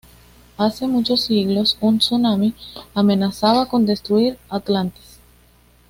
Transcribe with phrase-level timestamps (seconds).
[0.57, 2.55] Hace muchos siglos, un tsunami
[2.95, 5.19] amenazaba con destruir Atlantis.